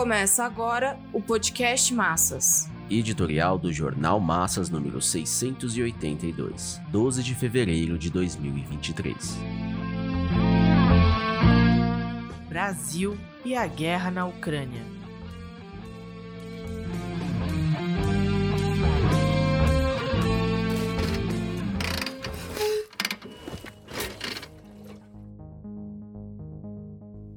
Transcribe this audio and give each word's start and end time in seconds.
Começa 0.00 0.44
agora 0.44 0.98
o 1.12 1.20
podcast 1.20 1.92
Massas. 1.92 2.70
Editorial 2.88 3.58
do 3.58 3.70
Jornal 3.70 4.18
Massas 4.18 4.70
número 4.70 4.98
682, 4.98 6.80
12 6.90 7.22
de 7.22 7.34
fevereiro 7.34 7.98
de 7.98 8.08
2023. 8.08 9.36
Brasil 12.48 13.18
e 13.44 13.54
a 13.54 13.66
guerra 13.66 14.10
na 14.10 14.24
Ucrânia. 14.24 14.80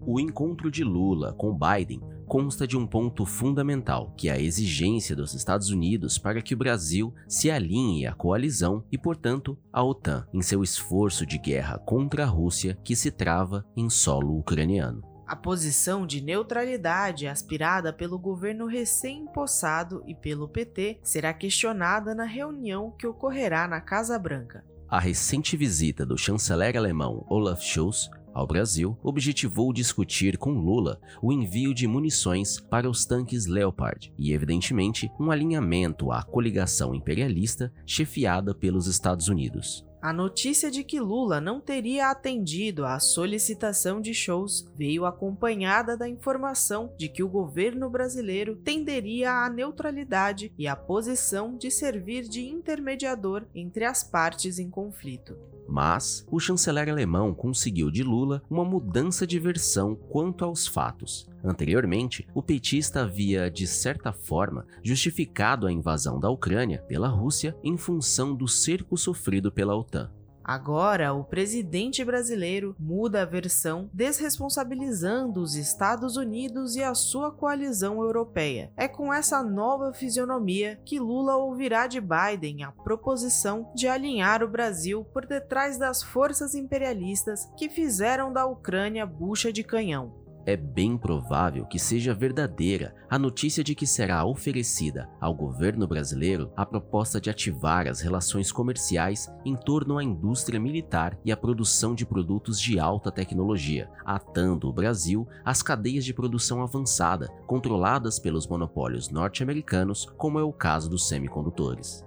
O 0.05 0.17
encontro 0.17 0.71
de 0.71 0.85
Lula 0.85 1.33
com 1.33 1.53
Biden 1.53 2.12
consta 2.33 2.65
de 2.65 2.75
um 2.75 2.87
ponto 2.87 3.27
fundamental, 3.27 4.11
que 4.17 4.27
é 4.27 4.31
a 4.31 4.39
exigência 4.39 5.15
dos 5.15 5.35
Estados 5.35 5.69
Unidos 5.69 6.17
para 6.17 6.41
que 6.41 6.55
o 6.55 6.57
Brasil 6.57 7.13
se 7.27 7.51
alinhe 7.51 8.07
à 8.07 8.13
coalizão 8.15 8.83
e, 8.91 8.97
portanto, 8.97 9.55
à 9.71 9.83
OTAN, 9.83 10.27
em 10.33 10.41
seu 10.41 10.63
esforço 10.63 11.27
de 11.27 11.37
guerra 11.37 11.77
contra 11.77 12.23
a 12.23 12.25
Rússia 12.25 12.75
que 12.83 12.95
se 12.95 13.11
trava 13.11 13.63
em 13.77 13.87
solo 13.87 14.35
ucraniano. 14.35 15.03
A 15.27 15.35
posição 15.35 16.07
de 16.07 16.21
neutralidade 16.21 17.27
aspirada 17.27 17.93
pelo 17.93 18.17
governo 18.17 18.65
recém-impossado 18.65 20.03
e 20.07 20.15
pelo 20.15 20.49
PT 20.49 21.01
será 21.03 21.35
questionada 21.35 22.15
na 22.15 22.25
reunião 22.25 22.89
que 22.97 23.05
ocorrerá 23.05 23.67
na 23.67 23.79
Casa 23.79 24.17
Branca. 24.17 24.65
A 24.89 24.99
recente 24.99 25.55
visita 25.55 26.03
do 26.03 26.17
chanceler 26.17 26.75
alemão 26.75 27.25
Olaf 27.29 27.61
Scholz 27.61 28.09
ao 28.33 28.47
Brasil 28.47 28.97
objetivou 29.03 29.71
discutir 29.71 30.37
com 30.37 30.53
Lula 30.53 30.99
o 31.21 31.31
envio 31.31 31.73
de 31.73 31.87
munições 31.87 32.59
para 32.59 32.89
os 32.89 33.05
tanques 33.05 33.45
Leopard 33.45 34.13
e, 34.17 34.33
evidentemente, 34.33 35.11
um 35.19 35.31
alinhamento 35.31 36.11
à 36.11 36.23
coligação 36.23 36.95
imperialista 36.95 37.71
chefiada 37.85 38.53
pelos 38.53 38.87
Estados 38.87 39.27
Unidos. 39.27 39.85
A 40.03 40.11
notícia 40.11 40.69
de 40.69 40.83
que 40.83 40.99
Lula 40.99 41.39
não 41.39 41.61
teria 41.61 42.11
atendido 42.11 42.85
à 42.85 42.99
solicitação 42.99 44.01
de 44.01 44.13
shows 44.13 44.69
veio 44.75 45.05
acompanhada 45.05 45.95
da 45.95 46.09
informação 46.09 46.93
de 46.97 47.07
que 47.07 47.23
o 47.23 47.29
governo 47.29 47.89
brasileiro 47.89 48.57
tenderia 48.57 49.31
à 49.31 49.49
neutralidade 49.49 50.51
e 50.57 50.67
à 50.67 50.75
posição 50.75 51.55
de 51.55 51.71
servir 51.71 52.23
de 52.27 52.45
intermediador 52.45 53.45
entre 53.55 53.85
as 53.85 54.03
partes 54.03 54.59
em 54.59 54.69
conflito. 54.69 55.37
Mas 55.69 56.27
o 56.29 56.37
chanceler 56.37 56.89
alemão 56.89 57.33
conseguiu 57.33 57.89
de 57.89 58.03
Lula 58.03 58.43
uma 58.49 58.65
mudança 58.65 59.25
de 59.25 59.39
versão 59.39 59.95
quanto 59.95 60.43
aos 60.43 60.67
fatos. 60.67 61.31
Anteriormente, 61.43 62.25
o 62.33 62.41
petista 62.41 63.01
havia, 63.01 63.51
de 63.51 63.67
certa 63.67 64.13
forma, 64.13 64.65
justificado 64.81 65.67
a 65.67 65.71
invasão 65.71 66.19
da 66.19 66.29
Ucrânia 66.29 66.81
pela 66.87 67.09
Rússia 67.09 67.55
em 67.61 67.77
função 67.77 68.33
do 68.33 68.47
cerco 68.47 68.95
sofrido 68.95 69.51
pela 69.51 69.75
OTAN. 69.75 70.09
Agora, 70.43 71.13
o 71.13 71.23
presidente 71.23 72.03
brasileiro 72.03 72.75
muda 72.77 73.21
a 73.21 73.25
versão, 73.25 73.89
desresponsabilizando 73.93 75.41
os 75.41 75.55
Estados 75.55 76.17
Unidos 76.17 76.75
e 76.75 76.83
a 76.83 76.93
sua 76.93 77.31
coalizão 77.31 78.01
europeia. 78.01 78.69
É 78.75 78.87
com 78.87 79.13
essa 79.13 79.41
nova 79.41 79.93
fisionomia 79.93 80.81
que 80.83 80.99
Lula 80.99 81.37
ouvirá 81.37 81.87
de 81.87 82.01
Biden 82.01 82.63
a 82.63 82.71
proposição 82.73 83.71
de 83.73 83.87
alinhar 83.87 84.43
o 84.43 84.47
Brasil 84.49 85.05
por 85.13 85.25
detrás 85.25 85.77
das 85.77 86.03
forças 86.03 86.53
imperialistas 86.55 87.49
que 87.57 87.69
fizeram 87.69 88.33
da 88.33 88.45
Ucrânia 88.45 89.05
bucha 89.05 89.51
de 89.51 89.63
canhão 89.63 90.22
é 90.45 90.55
bem 90.55 90.97
provável 90.97 91.65
que 91.65 91.79
seja 91.79 92.13
verdadeira 92.13 92.93
a 93.09 93.17
notícia 93.17 93.63
de 93.63 93.75
que 93.75 93.87
será 93.87 94.25
oferecida 94.25 95.09
ao 95.19 95.33
governo 95.33 95.87
brasileiro 95.87 96.51
a 96.55 96.65
proposta 96.65 97.19
de 97.19 97.29
ativar 97.29 97.87
as 97.87 98.01
relações 98.01 98.51
comerciais 98.51 99.31
em 99.45 99.55
torno 99.55 99.97
à 99.97 100.03
indústria 100.03 100.59
militar 100.59 101.17
e 101.23 101.31
à 101.31 101.37
produção 101.37 101.95
de 101.95 102.05
produtos 102.05 102.59
de 102.59 102.79
alta 102.79 103.11
tecnologia, 103.11 103.89
atando 104.05 104.67
o 104.67 104.73
Brasil 104.73 105.27
às 105.43 105.61
cadeias 105.61 106.05
de 106.05 106.13
produção 106.13 106.61
avançada, 106.61 107.27
controladas 107.47 108.19
pelos 108.19 108.47
monopólios 108.47 109.09
norte-americanos, 109.09 110.05
como 110.17 110.39
é 110.39 110.43
o 110.43 110.53
caso 110.53 110.89
dos 110.89 111.07
semicondutores. 111.07 112.05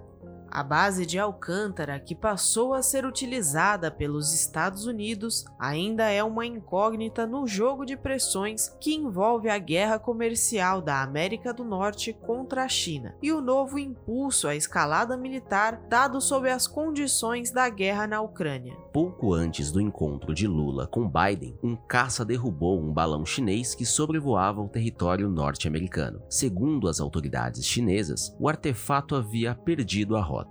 A 0.57 0.63
base 0.63 1.05
de 1.05 1.19
Alcântara, 1.19 1.99
que 1.99 2.15
passou 2.15 2.73
a 2.73 2.81
ser 2.81 3.05
utilizada 3.05 3.91
pelos 3.91 4.33
Estados 4.33 4.87
Unidos, 4.87 5.45
ainda 5.59 6.09
é 6.09 6.23
uma 6.23 6.47
incógnita 6.47 7.27
no 7.27 7.45
jogo 7.45 7.85
de 7.85 7.95
pressões 7.95 8.75
que 8.81 8.95
envolve 8.95 9.49
a 9.51 9.59
guerra 9.59 9.99
comercial 9.99 10.81
da 10.81 11.03
América 11.03 11.53
do 11.53 11.63
Norte 11.63 12.11
contra 12.11 12.63
a 12.63 12.67
China 12.67 13.13
e 13.21 13.31
o 13.31 13.39
novo 13.39 13.77
impulso 13.77 14.47
à 14.47 14.55
escalada 14.55 15.15
militar 15.15 15.79
dado 15.87 16.19
sob 16.19 16.49
as 16.49 16.65
condições 16.65 17.51
da 17.51 17.69
guerra 17.69 18.07
na 18.07 18.19
Ucrânia. 18.19 18.75
Pouco 18.91 19.35
antes 19.35 19.71
do 19.71 19.79
encontro 19.79 20.33
de 20.33 20.47
Lula 20.47 20.87
com 20.87 21.07
Biden, 21.07 21.55
um 21.61 21.75
caça 21.75 22.25
derrubou 22.25 22.81
um 22.81 22.91
balão 22.91 23.23
chinês 23.23 23.75
que 23.75 23.85
sobrevoava 23.85 24.59
o 24.59 24.67
território 24.67 25.29
norte-americano. 25.29 26.19
Segundo 26.27 26.87
as 26.87 26.99
autoridades 26.99 27.63
chinesas, 27.63 28.35
o 28.39 28.49
artefato 28.49 29.15
havia 29.15 29.53
perdido 29.53 30.17
a 30.17 30.21
rota 30.23 30.46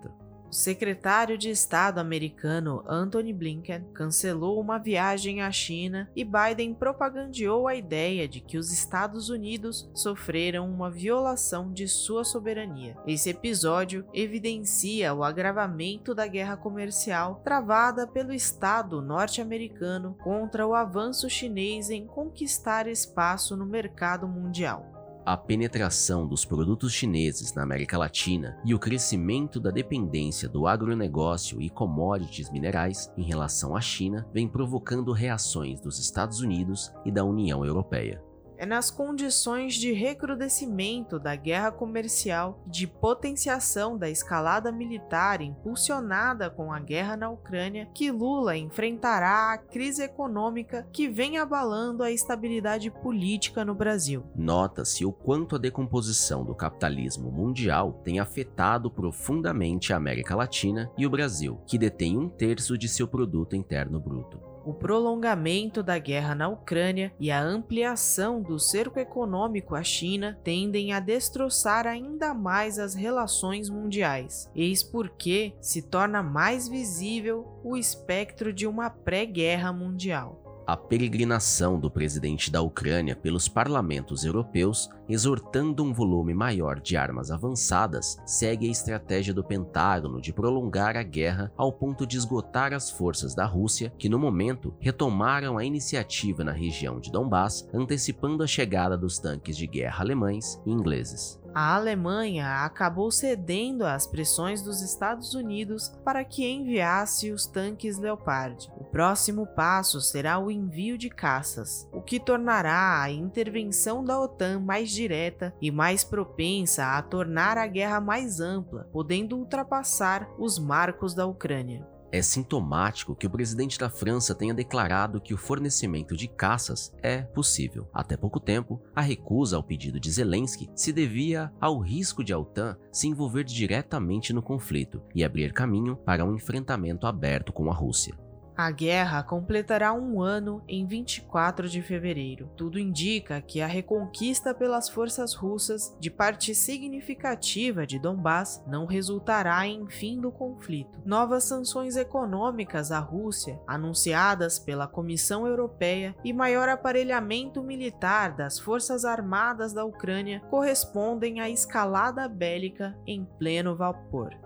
O 0.49 0.55
secretário 0.55 1.37
de 1.37 1.51
Estado 1.51 1.99
americano 1.99 2.85
Antony 2.87 3.33
Blinken 3.33 3.85
cancelou 3.93 4.61
uma 4.61 4.79
viagem 4.79 5.43
à 5.43 5.51
China 5.51 6.09
e 6.15 6.25
Biden 6.25 6.73
propagandeou 6.73 7.67
a 7.67 7.75
ideia 7.75 8.29
de 8.29 8.41
que 8.41 8.57
os 8.57 8.73
Estados 8.73 9.29
Unidos 9.29 9.91
sofreram 9.93 10.71
uma 10.71 10.89
violação 10.89 11.73
de 11.73 11.89
sua 11.89 12.25
soberania. 12.25 12.97
Esse 13.07 13.31
episódio 13.31 14.07
evidencia 14.15 15.13
o 15.13 15.25
agravamento 15.25 16.15
da 16.15 16.29
guerra 16.29 16.57
comercial 16.57 17.41
travada 17.45 18.07
pelo 18.07 18.33
Estado 18.33 19.03
norte-americano 19.03 20.17
contra 20.23 20.65
o 20.65 20.75
avanço 20.75 21.29
chinês 21.29 21.91
em 21.91 22.07
conquistar 22.07 22.87
espaço 22.87 23.57
no 23.57 23.67
mercado 23.67 24.29
mundial 24.29 24.96
a 25.27 25.37
penetração 25.37 26.25
dos 26.25 26.45
produtos 26.45 26.93
chineses 26.93 27.53
na 27.53 27.65
América 27.65 27.99
Latina 27.99 28.57
e 28.65 28.73
o 28.73 28.79
crescimento 28.79 29.59
da 29.59 29.73
dependência 29.73 30.49
do 30.49 30.69
agronegócio 30.69 31.61
e 31.61 31.69
commodities 31.69 32.49
minerais 32.49 33.13
em 33.19 33.25
relação 33.25 33.75
à 33.75 33.81
China 33.81 34.25
vem 34.33 34.49
provocando 34.49 35.11
reações 35.11 35.81
dos 35.81 35.99
Estados 35.99 36.41
Unidos 36.41 36.93
e 37.05 37.11
da 37.11 37.25
União 37.25 37.65
Europeia 37.65 38.23
é 38.59 38.67
nas 38.67 38.91
condições 38.91 39.75
de 39.75 39.93
recrudescimento 39.93 41.19
da 41.19 41.35
guerra 41.37 41.71
comercial, 41.71 42.63
de 42.67 42.87
potenciação 42.87 43.97
da 43.97 44.09
escalada 44.09 44.73
militar 44.73 45.41
impulsionada 45.41 46.51
com 46.51 46.73
a 46.73 46.79
guerra 46.79 47.17
na 47.17 47.31
Ucrânia, 47.31 47.89
que 47.95 48.11
Lula 48.11 48.57
enfrentará 48.57 49.53
a 49.53 49.59
crise 49.59 50.03
econômica 50.03 50.87
que 50.93 51.09
vem 51.09 51.39
abalando 51.39 52.03
a 52.03 52.11
estabilidade 52.11 52.91
política 52.91 53.65
no 53.65 53.75
Brasil. 53.75 54.25
Nota-se 54.35 55.05
o 55.05 55.13
quanto 55.13 55.57
a 55.57 55.59
decomposição 55.59 56.45
do 56.45 56.55
capitalismo 56.55 57.31
mundial 57.31 58.01
tem 58.05 58.21
afetado 58.21 58.91
profundamente 58.91 59.93
a 59.93 59.97
América 59.97 60.35
Latina 60.35 60.91
e 60.97 61.07
o 61.07 61.11
Brasil, 61.11 61.61
que 61.67 61.79
detém 61.79 62.17
um 62.19 62.29
terço 62.29 62.77
de 62.79 62.89
seu 62.89 63.07
produto 63.07 63.55
interno 63.55 64.01
bruto 64.01 64.56
o 64.67 64.75
prolongamento 64.75 65.81
da 65.81 65.97
guerra 65.97 66.35
na 66.35 66.49
Ucrânia 66.49 67.13
e 67.21 67.31
a 67.31 67.41
ampliação 67.41 68.43
do 68.43 68.59
cerco 68.59 68.99
econômico 68.99 69.77
à 69.77 69.83
China 69.85 70.37
tendem 70.43 70.93
a 70.93 70.99
destroçar 70.99 71.87
ainda 71.87 72.35
mais 72.35 72.77
as 72.77 72.93
relações 72.93 73.71
mundiais. 73.71 74.51
Eis 74.57 74.83
porque 74.83 75.55
se 75.61 75.83
torna 75.83 76.21
mais 76.21 76.67
visível 76.67 77.47
o 77.63 77.77
espectro 77.77 78.53
de 78.53 78.67
uma 78.67 78.91
pré-guerra 78.91 79.73
mundial 79.73 80.46
a 80.67 80.77
peregrinação 80.77 81.79
do 81.79 81.91
presidente 81.91 82.51
da 82.51 82.61
Ucrânia 82.61 83.15
pelos 83.15 83.49
parlamentos 83.49 84.25
europeus, 84.25 84.91
exortando 85.09 85.85
um 85.85 85.93
volume 85.93 86.35
maior 86.35 86.81
de 86.81 86.97
armas 86.97 87.31
avançadas, 87.31 88.19
segue 88.27 88.67
a 88.67 88.71
estratégia 88.71 89.33
do 89.33 89.45
Pentágono 89.45 90.21
de 90.21 90.33
prolongar 90.33 90.97
a 90.97 91.03
guerra 91.03 91.53
ao 91.57 91.73
ponto 91.73 92.07
de 92.07 92.17
esgotar 92.17 92.73
as 92.73 92.91
forças 92.91 93.35
da 93.35 93.45
Rússia, 93.45 93.93
que 93.97 94.09
no 94.09 94.19
momento 94.19 94.75
retomaram 94.81 95.57
a 95.57 95.65
iniciativa 95.65 96.43
na 96.43 96.53
região 96.53 96.99
de 96.99 97.13
Donbass, 97.13 97.69
antecipando 97.73 98.43
a 98.43 98.47
chegada 98.47 98.99
dos 98.99 99.19
tanques 99.19 99.57
de 99.57 99.67
guerra 99.67 100.03
alemães 100.03 100.61
e 100.67 100.73
ingleses 100.73 101.41
a 101.57 101.75
Alemanha 101.75 102.67
acabou 102.67 103.11
cedendo 103.11 103.87
às 103.87 104.07
pressões 104.07 104.61
dos 104.61 104.83
Estados 104.83 105.33
Unidos 105.33 105.89
para 106.05 106.23
que 106.23 106.47
enviasse 106.47 107.31
os 107.31 107.47
tanques 107.47 107.97
Leopard. 107.97 108.71
O 108.77 108.85
próximo 108.85 109.47
passo 109.47 109.99
será 110.03 110.39
o 110.39 110.51
envio 110.51 110.99
de 110.99 111.09
caças, 111.09 111.89
o 111.91 112.03
que 112.03 112.21
tornará 112.21 113.01
a 113.01 113.11
intervenção 113.11 114.05
da 114.05 114.21
OTAN 114.21 114.61
mais 114.61 114.91
direta 114.91 115.55
e 115.59 115.71
mais 115.71 116.05
propensa 116.05 116.89
a 116.89 117.01
tornar 117.01 117.57
a 117.57 117.67
guerra 117.67 118.03
mais 118.03 118.39
ampla, 118.39 118.87
podendo 118.93 119.39
ultrapassar 119.39 120.29
os 120.39 120.59
marcos 120.59 121.15
da 121.15 121.25
Ucrânia. 121.25 121.96
É 122.13 122.23
sintomático 122.23 123.15
que 123.15 123.27
o 123.27 123.31
presidente 123.31 123.79
da 123.79 123.91
França 123.91 124.35
tenha 124.35 124.55
declarado 124.55 125.21
que 125.21 125.35
o 125.35 125.39
fornecimento 125.39 126.17
de 126.17 126.29
caças 126.29 126.93
é 127.03 127.23
possível. 127.23 127.89
Até 127.93 128.17
pouco 128.17 128.41
tempo, 128.41 128.81
a 128.95 129.01
recusa 129.01 129.57
ao 129.57 129.63
pedido 129.63 129.99
de 129.99 130.11
Zelensky 130.11 130.71
se 130.75 130.93
devia 130.93 131.53
ao 131.61 131.79
risco 131.79 132.23
de 132.23 132.33
a 132.33 132.39
OTAN 132.39 132.77
se 132.93 133.09
envolver 133.09 133.45
diretamente 133.45 134.33
no 134.33 134.43
conflito 134.43 135.03
e 135.15 135.25
abrir 135.25 135.53
caminho 135.53 135.97
para 135.97 136.25
um 136.25 136.35
enfrentamento 136.35 137.07
aberto 137.07 137.53
com 137.53 137.71
a 137.71 137.75
Rússia. 137.75 138.26
A 138.57 138.71
guerra 138.71 139.23
completará 139.23 139.93
um 139.93 140.23
ano 140.23 140.63
em 140.67 140.87
24 140.87 141.69
de 141.69 141.83
fevereiro. 141.83 142.51
Tudo 142.57 142.79
indica 142.79 143.43
que 143.43 143.61
a 143.61 143.67
reconquista 143.67 144.55
pelas 144.55 144.89
forças 144.89 145.35
russas 145.35 145.95
de 146.01 146.11
parte 146.11 146.55
significativa 146.55 147.87
de 147.87 147.99
Donbass 147.99 148.65
não 148.67 148.87
resultará 148.87 149.67
em 149.67 149.87
fim 149.89 150.19
do 150.19 150.33
conflito. 150.33 151.03
Novas 151.05 151.45
sanções 151.45 151.97
econômicas 151.97 152.91
à 152.91 152.99
Rússia, 152.99 153.61
anunciadas 153.67 154.59
pela 154.59 154.87
Comissão 154.87 155.47
Europeia, 155.47 156.17
e 156.25 156.33
maior 156.33 156.69
aparelhamento 156.69 157.63
militar 157.63 158.35
das 158.35 158.59
forças 158.59 159.05
armadas 159.05 159.75
da 159.75 159.85
Ucrânia 159.85 160.41
correspondem 160.49 161.41
à 161.41 161.51
escalada 161.51 162.27
bélica 162.27 162.97
em 163.07 163.23
pleno 163.39 163.77
vapor. 163.77 164.46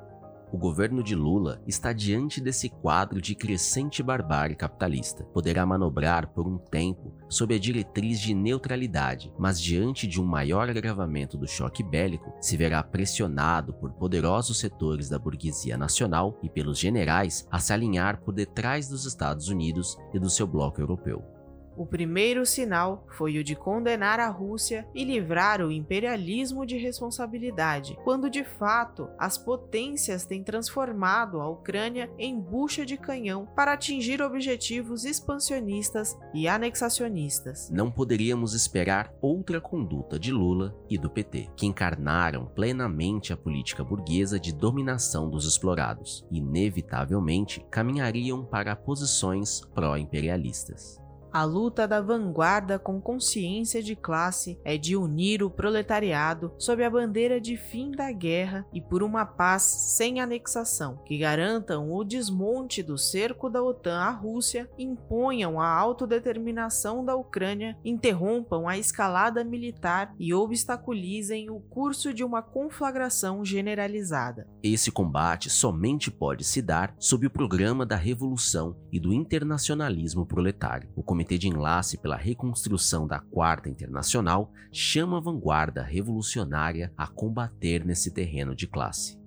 O 0.52 0.58
governo 0.58 1.00
de 1.00 1.14
Lula 1.14 1.62
está 1.64 1.92
diante 1.92 2.40
desse 2.40 2.68
quadro 2.68 3.20
de 3.20 3.36
crescente 3.36 4.02
barbárie 4.02 4.56
capitalista. 4.56 5.22
Poderá 5.32 5.64
manobrar 5.64 6.26
por 6.26 6.44
um 6.48 6.58
tempo 6.58 7.14
sob 7.28 7.54
a 7.54 7.58
diretriz 7.58 8.18
de 8.18 8.34
neutralidade, 8.34 9.32
mas 9.38 9.60
diante 9.60 10.08
de 10.08 10.20
um 10.20 10.24
maior 10.24 10.68
agravamento 10.68 11.38
do 11.38 11.46
choque 11.46 11.84
bélico, 11.84 12.34
se 12.40 12.56
verá 12.56 12.82
pressionado 12.82 13.72
por 13.74 13.92
poderosos 13.92 14.58
setores 14.58 15.08
da 15.08 15.20
burguesia 15.20 15.78
nacional 15.78 16.36
e 16.42 16.48
pelos 16.48 16.80
generais 16.80 17.46
a 17.48 17.60
se 17.60 17.72
alinhar 17.72 18.20
por 18.20 18.34
detrás 18.34 18.88
dos 18.88 19.06
Estados 19.06 19.48
Unidos 19.48 19.96
e 20.12 20.18
do 20.18 20.28
seu 20.28 20.48
bloco 20.48 20.80
europeu. 20.80 21.39
O 21.76 21.86
primeiro 21.86 22.44
sinal 22.44 23.06
foi 23.16 23.38
o 23.38 23.44
de 23.44 23.54
condenar 23.54 24.20
a 24.20 24.28
Rússia 24.28 24.86
e 24.94 25.04
livrar 25.04 25.62
o 25.62 25.70
imperialismo 25.70 26.66
de 26.66 26.76
responsabilidade, 26.76 27.96
quando 28.04 28.28
de 28.28 28.44
fato 28.44 29.08
as 29.18 29.38
potências 29.38 30.24
têm 30.24 30.42
transformado 30.42 31.40
a 31.40 31.48
Ucrânia 31.48 32.10
em 32.18 32.38
bucha 32.38 32.84
de 32.84 32.96
canhão 32.96 33.46
para 33.54 33.72
atingir 33.72 34.20
objetivos 34.20 35.04
expansionistas 35.04 36.18
e 36.34 36.48
anexacionistas. 36.48 37.70
Não 37.70 37.90
poderíamos 37.90 38.54
esperar 38.54 39.12
outra 39.20 39.60
conduta 39.60 40.18
de 40.18 40.32
Lula 40.32 40.76
e 40.88 40.98
do 40.98 41.08
PT, 41.08 41.48
que 41.56 41.66
encarnaram 41.66 42.46
plenamente 42.46 43.32
a 43.32 43.36
política 43.36 43.84
burguesa 43.84 44.38
de 44.38 44.52
dominação 44.52 45.30
dos 45.30 45.46
explorados, 45.46 46.26
inevitavelmente 46.30 47.64
caminhariam 47.70 48.44
para 48.44 48.76
posições 48.76 49.60
pró-imperialistas. 49.74 51.00
A 51.32 51.44
luta 51.44 51.86
da 51.86 52.00
vanguarda 52.00 52.76
com 52.76 53.00
consciência 53.00 53.80
de 53.80 53.94
classe 53.94 54.58
é 54.64 54.76
de 54.76 54.96
unir 54.96 55.44
o 55.44 55.50
proletariado 55.50 56.52
sob 56.58 56.82
a 56.82 56.90
bandeira 56.90 57.40
de 57.40 57.56
fim 57.56 57.92
da 57.92 58.10
guerra 58.10 58.66
e 58.72 58.80
por 58.80 59.00
uma 59.00 59.24
paz 59.24 59.62
sem 59.62 60.20
anexação, 60.20 60.96
que 61.04 61.16
garantam 61.16 61.92
o 61.92 62.02
desmonte 62.02 62.82
do 62.82 62.98
cerco 62.98 63.48
da 63.48 63.62
OTAN 63.62 64.00
à 64.00 64.10
Rússia, 64.10 64.68
imponham 64.76 65.60
a 65.60 65.68
autodeterminação 65.68 67.04
da 67.04 67.14
Ucrânia, 67.14 67.78
interrompam 67.84 68.66
a 68.66 68.76
escalada 68.76 69.44
militar 69.44 70.12
e 70.18 70.34
obstaculizem 70.34 71.48
o 71.48 71.60
curso 71.60 72.12
de 72.12 72.24
uma 72.24 72.42
conflagração 72.42 73.44
generalizada. 73.44 74.48
Esse 74.64 74.90
combate 74.90 75.48
somente 75.48 76.10
pode 76.10 76.42
se 76.42 76.60
dar 76.60 76.92
sob 76.98 77.26
o 77.26 77.30
programa 77.30 77.86
da 77.86 77.96
revolução 77.96 78.76
e 78.90 78.98
do 78.98 79.12
internacionalismo 79.12 80.26
proletário. 80.26 80.90
O 80.96 81.04
Comitê 81.20 81.36
de 81.36 81.48
Enlace 81.48 81.98
pela 81.98 82.16
Reconstrução 82.16 83.06
da 83.06 83.20
Quarta 83.20 83.68
Internacional 83.68 84.50
chama 84.72 85.18
a 85.18 85.20
vanguarda 85.20 85.82
revolucionária 85.82 86.94
a 86.96 87.06
combater 87.06 87.84
nesse 87.84 88.10
terreno 88.10 88.56
de 88.56 88.66
classe. 88.66 89.20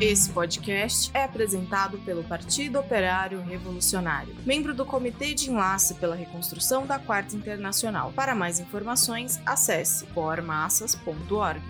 Esse 0.00 0.30
podcast 0.30 1.10
é 1.12 1.24
apresentado 1.24 1.98
pelo 1.98 2.24
Partido 2.24 2.78
Operário 2.78 3.42
Revolucionário, 3.42 4.34
membro 4.46 4.74
do 4.74 4.86
Comitê 4.86 5.34
de 5.34 5.50
Enlace 5.50 5.94
pela 5.96 6.14
Reconstrução 6.14 6.86
da 6.86 6.98
Quarta 6.98 7.36
Internacional. 7.36 8.12
Para 8.12 8.34
mais 8.34 8.58
informações, 8.58 9.38
acesse 9.44 10.06
pormassas.org. 10.06 11.62